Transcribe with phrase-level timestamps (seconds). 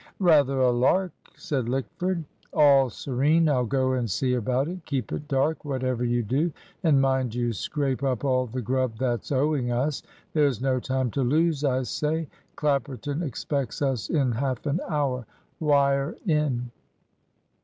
[0.17, 2.23] "Rather a lark," said Lickford.
[2.53, 3.47] "All serene.
[3.47, 4.83] I'll go and see about it.
[4.85, 6.51] Keep it dark, whatever you do,
[6.83, 10.01] and mind you scrape up all the grub that's owing us.
[10.33, 15.27] There's no time to lose, I say; Clapperton expects us in half an hour.
[15.59, 16.71] Wire in!"